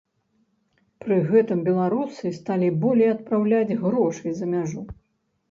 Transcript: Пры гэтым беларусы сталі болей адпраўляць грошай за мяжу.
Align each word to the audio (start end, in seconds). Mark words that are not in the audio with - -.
Пры 1.03 1.17
гэтым 1.31 1.59
беларусы 1.67 2.31
сталі 2.39 2.71
болей 2.87 3.09
адпраўляць 3.17 3.77
грошай 3.85 4.31
за 4.41 4.51
мяжу. 4.57 4.81